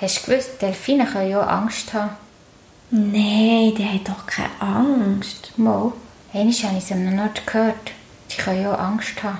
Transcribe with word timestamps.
Hast 0.00 0.26
du 0.26 0.30
gewusst, 0.30 0.60
Delfine 0.60 1.06
können 1.06 1.30
ja 1.30 1.40
Angst 1.40 1.92
haben? 1.94 2.10
Nein, 2.90 3.74
die 3.74 3.84
haben 3.84 4.04
doch 4.04 4.26
keine 4.26 4.50
Angst. 4.60 5.52
Mal. 5.56 5.92
Einmal 6.32 6.54
habe 6.54 6.78
ich 6.78 6.84
es 6.84 6.92
einem 6.92 7.18
Ort 7.18 7.46
gehört. 7.46 7.92
Die 8.30 8.36
können 8.36 8.62
ja 8.62 8.74
Angst 8.74 9.22
haben. 9.22 9.38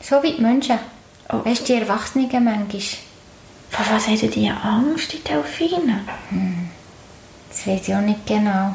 So 0.00 0.22
wie 0.22 0.32
die 0.34 0.42
Menschen. 0.42 0.78
Oh. 1.30 1.44
Weißt 1.44 1.62
du, 1.62 1.64
die 1.64 1.80
Erwachsenen 1.80 2.28
manchmal. 2.30 2.82
Vor 3.70 3.86
was 3.90 4.06
haben 4.06 4.30
die 4.30 4.50
Angst, 4.50 5.12
die 5.12 5.22
Delfine? 5.22 6.00
Das 7.48 7.66
weiß 7.66 7.88
ich 7.88 7.94
auch 7.94 8.00
nicht 8.00 8.26
genau. 8.26 8.74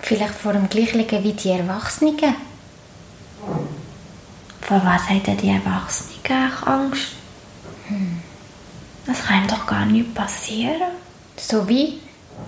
Vielleicht 0.00 0.34
vor 0.34 0.52
dem 0.52 0.68
Gleichen 0.68 1.08
wie 1.24 1.32
die 1.32 1.50
Erwachsenen. 1.50 2.16
Vor 4.60 4.82
was 4.84 5.08
haben 5.08 5.36
die 5.36 5.48
Erwachsenen 5.48 6.52
Angst? 6.64 7.15
Das 9.46 9.58
kann 9.58 9.58
doch 9.58 9.66
gar 9.66 9.86
nicht 9.86 10.14
passieren. 10.14 10.92
So 11.36 11.68
wie, 11.68 12.00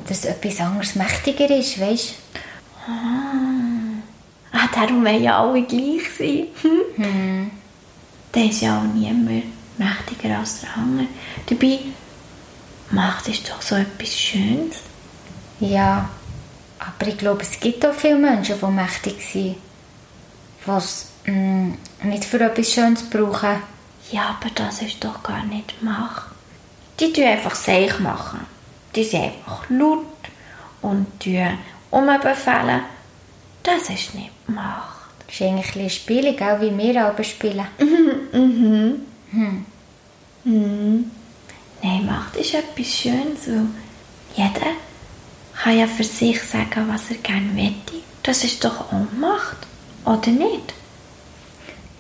dass 0.09 0.25
etwas 0.25 0.61
anderes 0.61 0.95
mächtiger 0.95 1.51
ist, 1.51 1.81
weißt 1.81 2.15
Ah, 4.51 4.67
darum 4.75 5.05
wollen 5.05 5.23
ja 5.23 5.41
alle 5.41 5.63
gleich 5.63 6.03
sein. 6.17 6.47
Hm. 6.97 7.51
Da 8.33 8.41
ist 8.41 8.61
ja 8.61 8.79
auch 8.79 8.83
niemand 8.83 9.45
mächtiger 9.79 10.39
als 10.39 10.61
der 10.61 10.77
andere. 10.77 11.07
Dabei, 11.47 11.79
Macht 12.91 13.29
ist 13.29 13.49
doch 13.49 13.63
so 13.63 13.77
etwas 13.77 14.19
Schönes. 14.19 14.79
Ja, 15.61 16.09
aber 16.79 17.07
ich 17.07 17.19
glaube, 17.19 17.43
es 17.43 17.61
gibt 17.61 17.85
auch 17.87 17.95
viele 17.95 18.17
Menschen, 18.17 18.57
die 18.61 18.67
mächtig 18.67 19.25
sind, 19.25 19.57
was 20.67 21.07
mm, 21.27 21.73
nicht 22.05 22.25
für 22.25 22.41
etwas 22.41 22.73
Schönes 22.73 23.09
brauchen. 23.09 23.63
Ja, 24.11 24.37
aber 24.41 24.51
das 24.55 24.83
ist 24.83 25.05
doch 25.05 25.23
gar 25.23 25.45
nicht 25.45 25.81
Macht. 25.83 26.38
Die 27.01 27.13
tun 27.13 27.25
einfach 27.25 27.55
Seich 27.55 27.99
machen. 28.01 28.41
Die 28.95 29.05
sind 29.05 29.25
einfach 29.25 29.69
laut 29.71 30.07
und 30.83 31.07
tun 31.21 31.59
umbefehlen. 31.91 32.83
Das 33.63 33.91
ist 33.91 34.15
nicht 34.15 34.31
Macht. 34.49 34.99
Das 35.27 35.35
ist 35.35 35.43
eigentlich 35.43 35.77
ein 35.77 35.91
Spielung, 35.91 36.41
auch 36.41 36.61
wie 36.61 36.77
wir 36.77 37.05
aber 37.05 37.23
spielen. 37.23 37.67
Nein, 40.45 42.07
Macht 42.07 42.37
ist 42.37 42.55
etwas 42.55 42.87
Schönes, 42.87 43.47
weil 43.47 43.67
jeder 44.35 44.73
kann 45.63 45.79
ja 45.79 45.87
für 45.87 46.05
sich 46.05 46.43
sagen, 46.43 46.89
was 46.89 47.11
er 47.11 47.17
gerne 47.17 47.53
möchte. 47.53 47.95
Das 48.23 48.45
ist 48.45 48.65
doch 48.65 48.93
auch 48.93 49.07
Macht, 49.19 49.59
oder 50.05 50.29
nicht? 50.29 50.75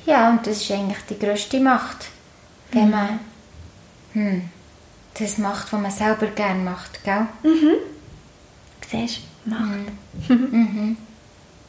Ja, 0.06 0.30
und 0.30 0.46
das 0.46 0.62
ist 0.62 0.70
eigentlich 0.70 0.98
die 1.10 1.18
grösste 1.18 1.60
Macht. 1.60 2.06
Wenn 2.72 2.90
man 2.90 3.20
hm, 4.14 4.48
das 5.18 5.38
macht, 5.38 5.72
was 5.72 5.80
man 5.80 5.90
selber 5.90 6.26
gerne 6.26 6.62
macht, 6.62 7.02
gell? 7.04 7.26
Siehst 8.90 9.18
du, 9.44 9.50
Macht. 9.50 9.62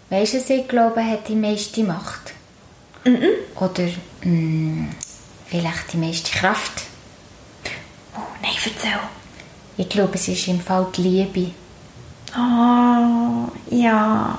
Weißt 0.09 0.33
du, 0.33 0.37
was 0.37 0.49
ich 0.49 0.67
glaube, 0.67 1.03
hat 1.03 1.27
die 1.27 1.35
meiste 1.35 1.83
Macht? 1.83 2.33
Oder 3.55 3.89
mm, 4.23 4.87
vielleicht 5.47 5.93
die 5.93 5.97
meiste 5.97 6.31
Kraft? 6.31 6.83
Oh, 8.15 8.21
nein, 8.41 8.51
erzähl. 8.65 8.99
Ich 9.77 9.87
glaube, 9.89 10.15
es 10.15 10.27
ist 10.27 10.47
im 10.47 10.59
Fall 10.59 10.87
die 10.95 11.01
Liebe. 11.01 11.51
Oh, 12.35 13.49
ja. 13.69 14.37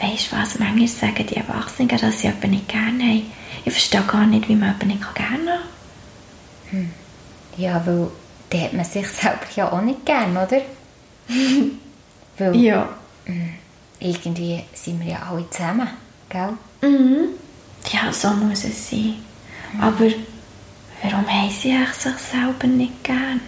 Weißt 0.00 0.30
du 0.30 0.36
was? 0.36 0.58
Manchmal 0.58 0.88
sagen 0.88 1.26
die 1.26 1.36
Erwachsenen, 1.36 1.88
dass 1.88 2.20
sie 2.20 2.28
jemanden 2.28 2.50
nicht 2.50 2.68
gerne 2.68 3.02
haben. 3.02 3.32
Ich 3.64 3.72
verstehe 3.72 4.02
gar 4.02 4.26
nicht, 4.26 4.48
wie 4.48 4.54
man 4.54 4.74
jemanden 4.78 4.88
nicht 4.88 5.14
gerne 5.14 5.58
haben 6.70 7.03
Ja, 7.56 7.82
weil 7.86 8.08
dann 8.50 8.60
hat 8.62 8.72
man 8.72 8.84
sich 8.84 9.06
selber 9.08 9.38
ja 9.56 9.72
auch 9.72 9.80
nicht 9.82 10.04
gern, 10.04 10.36
oder? 10.36 10.60
weil 12.38 12.56
Ja. 12.56 12.88
irgendwie 14.00 14.62
sind 14.74 15.00
wir 15.04 15.12
ja 15.12 15.22
alle 15.30 15.48
zusammen, 15.50 15.88
gell? 16.28 16.52
Mhm. 16.82 17.28
Ja, 17.90 18.12
so 18.12 18.30
muss 18.30 18.64
es 18.64 18.90
sein. 18.90 19.16
Aber 19.80 20.06
warum 21.02 21.26
haben 21.28 21.50
sie 21.50 21.70
sich 21.70 22.18
selber 22.18 22.66
nicht 22.66 23.02
gern? 23.04 23.40